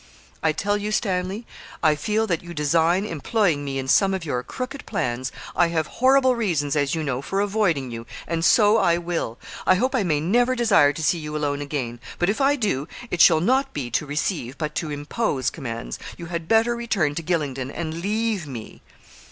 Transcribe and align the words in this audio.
'I 0.41 0.53
tell 0.53 0.77
you, 0.77 0.91
Stanley, 0.91 1.45
I 1.83 1.93
feel 1.93 2.25
that 2.25 2.41
you 2.41 2.55
design 2.55 3.05
employing 3.05 3.63
me 3.63 3.77
in 3.77 3.87
some 3.87 4.15
of 4.15 4.25
your 4.25 4.41
crooked 4.41 4.87
plans. 4.87 5.31
I 5.55 5.67
have 5.67 5.85
horrible 6.01 6.35
reasons, 6.35 6.75
as 6.75 6.95
you 6.95 7.03
know, 7.03 7.21
for 7.21 7.39
avoiding 7.39 7.91
you, 7.91 8.07
and 8.27 8.43
so 8.43 8.77
I 8.77 8.97
will. 8.97 9.37
I 9.67 9.75
hope 9.75 9.93
I 9.93 10.01
may 10.01 10.19
never 10.19 10.55
desire 10.55 10.91
to 10.91 11.03
see 11.03 11.19
you 11.19 11.37
alone 11.37 11.61
again, 11.61 11.99
but 12.17 12.29
if 12.29 12.41
I 12.41 12.55
do, 12.55 12.87
it 13.11 13.21
shall 13.21 13.41
not 13.41 13.73
be 13.75 13.91
to 13.91 14.07
receive, 14.07 14.57
but 14.57 14.73
to 14.73 14.89
impose 14.89 15.51
commands. 15.51 15.99
You 16.17 16.25
had 16.25 16.47
better 16.47 16.75
return 16.75 17.13
to 17.13 17.21
Gylingden, 17.21 17.69
and 17.71 18.01
leave 18.01 18.47
me.' 18.47 18.81